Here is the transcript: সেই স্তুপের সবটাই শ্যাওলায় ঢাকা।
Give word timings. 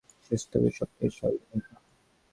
সেই 0.25 0.37
স্তুপের 0.37 0.73
সবটাই 0.77 1.09
শ্যাওলায় 1.09 1.47
ঢাকা। 1.53 1.75